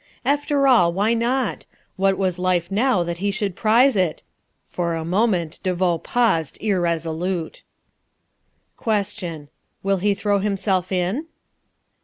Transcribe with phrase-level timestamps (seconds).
[0.25, 1.65] After all, why not?
[1.95, 4.23] What was life now that he should prize it?
[4.65, 7.61] For a moment De Vaux paused irresolute."
[8.77, 9.47] Question.
[9.83, 11.27] Will he throw himself in?